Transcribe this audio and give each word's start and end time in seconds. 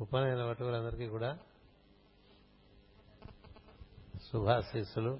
ఉపనయన 0.00 0.42
వటువులందరికీ 0.42 1.06
కూడా 1.06 1.38
శుభాశీస్సులు. 4.32 5.18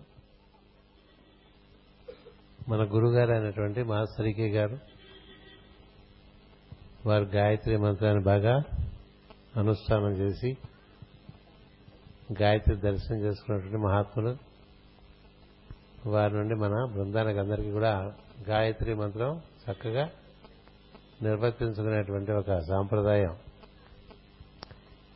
మన 2.68 2.82
గురుగారు 2.82 3.30
అయినటువంటి 3.30 3.82
మాస్టరికే 3.82 4.48
గారు 4.48 4.78
వారు 7.06 7.24
గాయత్రి 7.24 7.76
మంత్రాన్ని 7.76 8.24
బాగా 8.24 8.62
అనుష్ఠానం 9.56 10.12
చేసి 10.12 10.56
గాయత్రి 12.42 12.76
దర్శనం 12.76 13.20
చేసుకున్నటువంటి 13.20 13.76
మహాత్ములు 13.76 14.36
వారి 16.08 16.34
నుండి 16.34 16.54
మన 16.54 16.92
బృందానికి 16.94 17.38
అందరికీ 17.38 17.70
కూడా 17.70 18.14
గాయత్రి 18.48 18.94
మంత్రం 18.94 19.38
చక్కగా 19.38 20.10
నిర్వర్తించుకునేటువంటి 21.22 22.32
ఒక 22.32 22.58
సాంప్రదాయం. 22.58 23.36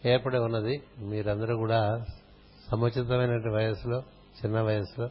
ఏర్పడి 0.07 0.39
ఉన్నది. 0.39 0.83
మీరందరూ 0.99 1.57
కూడా 1.57 2.05
సముచితమైన 2.71 3.51
వయసులో 3.51 4.03
చిన్న 4.45 4.61
వయసులో 4.61 5.09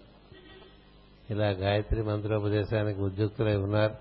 ఇలా 1.30 1.50
గాయత్రి 1.50 2.04
మంత్రోపదేశానికి 2.04 3.02
ఉద్యుక్తులై 3.02 3.56
ఉన్నారు. 3.56 3.96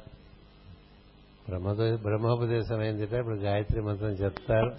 బ్రహ్మోపదేశం 1.96 2.78
అయిందిట 2.78 3.12
ఇప్పుడు 3.12 3.34
గాయత్రి 3.34 3.80
మంత్రం 3.80 4.10
చెప్తారు. 4.10 4.72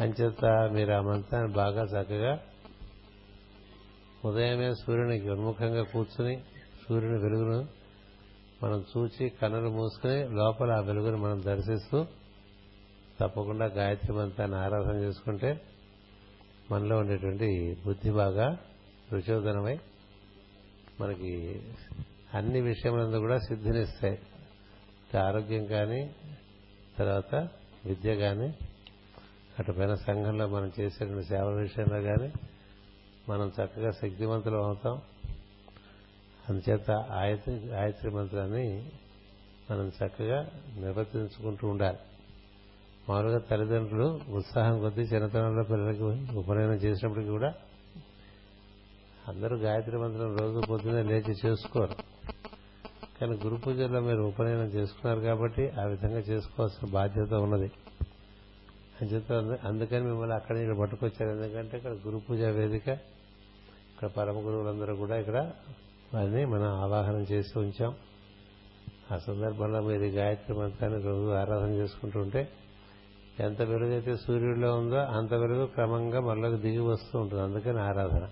అంచేత 0.00 0.44
మీరు 0.72 0.92
ఆ 0.92 1.00
మంత్రాన్ని 1.00 1.52
బాగా 1.52 1.82
చక్కగా 1.82 2.40
ఉదయమే 4.24 4.74
సూర్యునికి 4.74 5.30
ఉన్ముఖంగా 5.30 5.82
కూర్చుని 5.82 6.42
సూర్యుని 6.88 7.18
వెలుగును 7.22 7.68
మనం 8.62 8.84
చూచి 8.96 9.28
కన్నులు 9.28 9.68
మూసుకుని 9.68 10.28
లోపల 10.28 10.70
ఆ 10.70 10.80
వెలుగును 10.80 11.16
మనం 11.16 11.42
దర్శిస్తూ 11.46 12.06
తప్పకుండా 13.20 13.66
గాయత్రి 13.66 14.12
మంత్రాన్ని 14.12 14.56
ఆరాధన 14.56 14.96
చేసుకుంటే 14.96 15.60
మనలో 16.70 16.96
ఉండేటువంటి 16.96 17.76
బుద్ధి 17.86 18.10
బాగా 18.10 18.58
ప్రచోదనమై 19.10 19.78
మనకి 21.00 21.62
అన్ని 22.34 22.60
విషయములందు 22.60 23.16
కూడా 23.16 23.38
సిద్ధినిస్తాయి. 23.38 24.18
ఆరోగ్యం 25.18 25.64
కానీ 25.64 26.14
తర్వాత 26.98 27.34
విద్య 27.84 28.14
కానీ 28.14 28.54
అటుపైన 29.58 29.94
సంఘంలో 29.94 30.46
మనం 30.48 30.72
చేసేటువంటి 30.80 31.28
సేవల 31.28 31.54
విషయంలో 31.54 32.02
కానీ 32.02 32.32
మనం 33.28 33.46
చక్కగా 33.46 33.90
శక్తివంతులు 33.90 34.56
అవుతాం. 34.56 35.02
అందుచేత 36.48 36.90
ఆయత్రి 36.90 37.54
గాయత్రి 37.54 38.10
మంత్రాన్ని 38.10 38.90
మనం 39.70 39.88
చక్కగా 39.88 40.50
నిర్వర్తించుకుంటూ 40.76 41.68
ఉండాలి. 41.68 41.98
మామూలుగా 43.08 43.38
తల్లిదండ్రులు 43.38 44.08
ఉత్సాహం 44.34 44.80
కొద్దీ 44.80 45.02
చిన్నతనంలో 45.02 45.62
పిల్లలకి 45.62 46.02
ఉపనయనం 46.38 46.78
చేసినప్పటికీ 46.84 47.30
కూడా 47.30 47.54
అందరూ 49.28 49.56
గాయత్రి 49.56 49.96
మంత్రం 49.96 50.30
రోజు 50.36 50.60
పొద్దునే 50.68 51.02
లేచి 51.02 51.34
చేసుకోరు. 51.46 51.96
కానీ 53.20 53.34
గురు 53.44 53.56
పూజల్లో 53.56 54.00
మీరు 54.00 54.22
ఉపనయనం 54.22 54.66
చేసుకున్నారు 54.66 55.20
కాబట్టి 55.20 55.64
ఆ 55.80 55.84
విధంగా 55.84 56.18
చేసుకోవాల్సిన 56.18 56.90
బాధ్యత 56.90 57.32
ఉన్నది. 57.46 57.72
అంచేత 59.00 59.32
అందుకని 59.64 60.04
మిమ్మల్ని 60.04 60.34
అక్కడ 60.34 60.56
ఇక్కడ 60.56 60.76
పట్టుకొచ్చారు. 60.78 61.30
ఎందుకంటే 61.30 61.76
ఇక్కడ 61.76 61.92
గురు 61.92 62.18
పూజ 62.18 62.40
వేదిక 62.40 62.88
ఇక్కడ 63.92 64.08
పరమ 64.08 64.38
గురువులందరూ 64.46 64.96
కూడా 64.96 65.16
ఇక్కడ 65.16 65.38
వారిని 66.14 66.44
మనం 66.44 66.68
ఆవాహనం 66.84 67.22
చేసి 67.22 67.58
ఉంచాం. 67.58 67.94
ఆ 69.12 69.18
సందర్భంలో 69.18 69.80
మీరు 69.80 70.04
గాయత్రి 70.04 70.56
మంత్రాన్ని 70.58 71.02
రోజు 71.02 71.30
ఆరాధన 71.32 71.70
చేసుకుంటుంటే 71.70 72.48
ఎంత 73.38 73.62
వెలుగైతే 73.62 74.16
సూర్యుడిలో 74.16 74.74
ఉందో 74.74 74.96
అంత 74.96 75.34
వెలుగు 75.34 75.66
క్రమంగా 75.66 76.20
మనలోకి 76.20 76.56
దిగి 76.56 76.78
వస్తూ 76.78 77.18
ఉంటుంది. 77.18 77.42
అందుకని 77.42 77.80
ఆరాధన. 77.80 78.28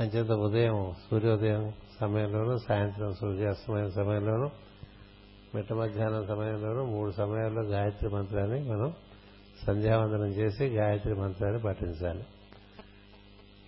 అంచేత 0.00 0.30
ఉదయం 0.30 0.92
సూర్యోదయం 1.10 1.72
సమయంలోనూ 2.00 2.58
సాయంత్రం 2.58 3.14
సూర్యాస్తమయం 3.14 3.90
సమయంలోనూ 3.90 4.50
మిట్ట 5.54 5.72
మధ్యాహ్నం 5.72 6.26
సమయంలోనూ 6.26 6.84
మూడు 6.84 7.10
సమయాల్లో 7.10 7.62
గాయత్రి 7.62 8.08
మంత్రాన్ని 8.08 8.70
మనం 8.70 8.92
సంధ్యావందనం 9.66 10.26
చేసి 10.26 10.64
గాయత్రి 10.64 11.14
మంత్రాన్ని 11.14 11.62
పఠించాలి. 11.62 12.24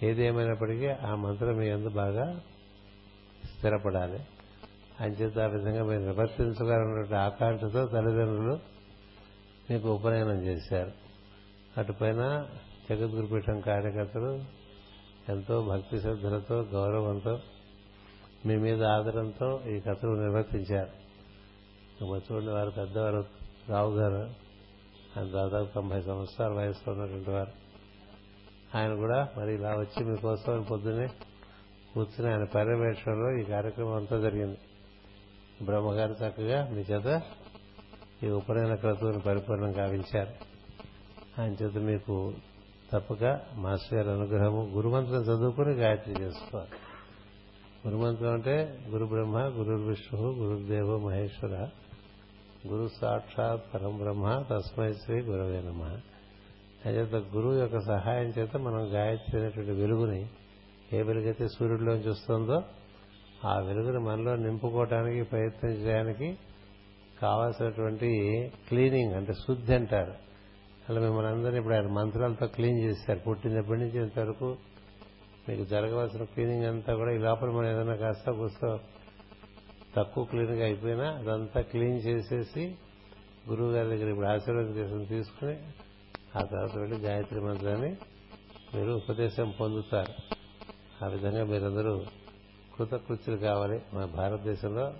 ఏది 0.02 0.28
ఆ 1.02 1.14
మంత్రం 1.14 1.56
మీ 1.56 1.70
అందు 1.70 1.88
బాగా 1.88 2.40
స్థిరపడాలి. 3.56 4.18
అంచేత 5.00 5.38
ఆ 5.38 5.46
విధంగా 5.46 5.84
మీరు 5.84 6.00
నివర్తించగలన్నటువంటి 6.00 7.14
ఆకాంక్షతో 7.14 7.86
తల్లిదండ్రులు 7.86 8.73
మీకు 9.70 9.88
ఉపనయనం 9.88 10.42
చేశారు. 10.42 10.92
అటుపైన 11.78 12.46
జగద్గురుపీఠం 12.90 13.60
కార్యకర్తలు 13.60 14.44
ఎంతో 15.28 15.62
భక్తి 15.62 16.00
శ్రద్ధలతో 16.00 16.60
గౌరవంతో 16.60 17.40
మీ 18.46 18.56
మీద 18.56 18.84
ఆదరంతో 18.84 19.60
ఈ 19.68 19.80
కథలు 19.80 20.10
నిర్వర్తించారు. 20.10 21.04
చూడండి 22.04 22.50
వారు 22.50 22.70
పెద్దవారు 22.70 23.24
రావు 23.68 23.94
గారు. 23.94 24.30
ఆయన 25.16 25.30
దాదాపు 25.30 25.74
తొంభై 25.74 26.02
సంవత్సరాల 26.02 26.52
వయసులో 26.52 26.92
ఉన్నటువంటి 26.92 27.30
వారు. 27.30 27.52
ఆయన 28.78 28.94
కూడా 28.94 29.28
మరి 29.36 29.54
ఇలా 29.54 29.76
వచ్చి 29.76 30.04
మీకోసం 30.04 30.62
పొద్దున్నే 30.62 31.06
కూర్చుని 31.94 32.32
ఆయన 32.32 32.44
పర్యవేక్షణలో 32.44 33.38
ఈ 33.38 33.44
కార్యక్రమం 33.44 33.92
అంతా 33.92 34.18
జరిగింది. 34.18 34.58
బ్రహ్మగారు 35.64 36.12
చక్కగా 36.12 36.68
మీ 36.72 36.80
చేత 36.80 37.22
ఈ 38.24 38.30
ఉపనయన 38.30 38.74
క్రతువును 38.74 39.20
పరిపూర్ణం 39.20 39.76
గావించారు. 39.78 40.32
ఆయన 41.40 41.52
చేత 41.52 41.76
మీకు 41.76 42.34
తప్పక 42.92 43.40
మాస్టర్ 43.54 43.98
గారి 43.98 44.10
అనుగ్రహము 44.10 44.62
గురుమంత్రం 44.74 45.22
చదువుకుని 45.22 45.74
గాయత్రి 45.74 46.24
చేసుకోవాలి. 46.24 46.68
గురుమంత్రం 47.88 48.32
అంటే 48.32 48.78
గురు 48.88 49.04
బ్రహ్మ 49.04 49.38
గురు 49.38 49.76
విష్ణు 49.76 50.20
గురుదేవ 50.32 50.98
మహేశ్వర 50.98 51.68
గురు 52.68 52.88
సాక్షాత్ 53.00 53.74
పరం 53.74 53.98
బ్రహ్మ 53.98 54.42
తస్మై 54.50 54.92
శ్రీ 54.92 55.20
గురవే 55.20 55.60
నమ. 55.60 55.98
చేత 56.86 57.14
గురువు 57.14 57.54
యొక్క 57.54 57.80
సహాయం 57.80 58.28
చేత 58.38 58.56
మనం 58.56 58.94
గాయత్రి 58.94 59.40
అనేటువంటి 59.40 59.70
వెలుగుని 59.70 60.26
ఏ 60.92 61.02
వెలుగైతే 61.02 61.48
సూర్యుడిలోంచి 61.48 62.10
వస్తుందో 62.10 62.62
ఆ 63.44 63.58
వెలుగుని 63.58 63.98
మనలో 63.98 64.36
నింపుకోవటానికి 64.36 65.22
ప్రయత్నం 65.22 65.70
చేయడానికి 65.70 66.38
కావాల్సినటువంటి 67.20 68.08
క్లీనింగ్ 68.68 69.14
అంటే 69.14 69.32
శుద్ధి 69.32 69.74
అంటారు. 69.74 70.14
అలా 70.88 71.00
మిమ్మల్ని 71.00 71.32
అందరినీ 71.32 71.58
ఇప్పుడు 71.58 71.74
ఆయన 71.74 71.86
మంత్రాలతో 71.86 72.46
క్లీన్ 72.46 72.80
చేశారు. 72.80 73.18
పుట్టినప్పటి 73.18 73.80
నుంచి 73.80 74.02
ఇంతవరకు 74.02 74.56
మీకు 75.48 75.64
జరగవలసిన 75.64 76.24
క్లీనింగ్ 76.24 76.64
అంతా 76.64 76.94
కూడా 76.94 77.12
ఈ 77.12 77.18
లోపల 77.18 77.50
మనం 77.50 77.70
ఏదైనా 77.70 77.96
కాస్త 77.96 78.30
కూస్తో 78.30 78.78
తక్కువ 79.96 80.24
క్లీన్గా 80.24 80.64
అయిపోయినా 80.64 81.10
అదంతా 81.10 81.60
క్లీన్ 81.60 81.98
చేసేసి 81.98 82.74
గురువు 83.48 83.70
గారి 83.70 83.88
దగ్గర 83.88 84.08
ఇప్పుడు 84.08 84.26
ఆశీర్వాదం 84.26 84.68
చేసి 84.68 85.08
తీసుకుని 85.08 85.56
ఆ 86.38 86.44
తర్వాత 86.44 86.76
వెళ్ళి 86.76 86.98
గాయత్రి 86.98 87.40
మంత్రాన్ని 87.40 87.96
మీరు 88.74 88.92
ఉపదేశం 88.92 89.54
పొందుతారు. 89.60 90.12
ఆ 91.04 91.08
విధంగా 91.08 91.44
మీరందరూ 91.44 92.02
కృతకృత్యులు 92.78 93.36
కావాలి. 93.36 93.82
మన 93.94 94.04
భారతదేశంలో 94.04 94.92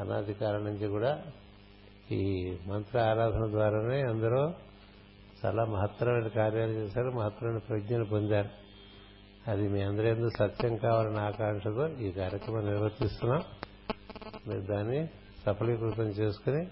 అనాది 0.00 0.34
కాలం 0.34 0.64
నుంచి 0.64 0.88
కూడా 0.88 1.22
ఈ 2.10 2.56
మంత్ర 2.66 2.98
ఆరాధన 2.98 3.50
ద్వారానే 3.50 4.00
అందరూ 4.00 4.52
చాలా 5.44 5.64
మహత్తరమైన 5.64 6.28
కార్యాలు 6.28 6.70
చేశారు 6.70 7.10
మహత్తరమైన 7.10 7.58
ప్రజ్ఞలు 7.58 8.04
పొందారు. 8.04 8.48
అది 9.50 9.68
మీ 9.68 9.82
అందరూ 9.82 10.04
ఎందుకు 10.04 10.36
సత్యం 10.38 10.76
కావాలన్న 10.76 11.18
ఆకాంక్షతో 11.18 11.88
ఈ 11.88 12.10
కార్యక్రమం 12.10 12.64
నిర్వర్తిస్తున్నాం. 12.64 13.42
మీరు 14.48 14.60
దాన్ని 14.60 15.08
సఫలీకృతం 15.46 16.04
చేసుకుని 16.04 16.66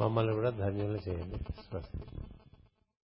మమ్మల్ని 0.00 0.34
కూడా 0.34 0.50
ధన్యులు 0.50 0.98
చేయండి. 1.08 1.36
స్వస్తి. 1.36 2.21